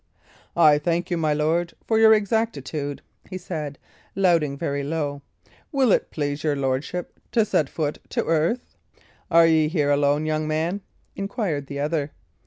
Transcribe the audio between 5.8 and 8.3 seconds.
it please your lordship to set foot to